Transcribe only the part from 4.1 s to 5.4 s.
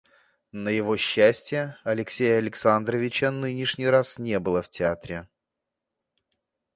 не было в театре.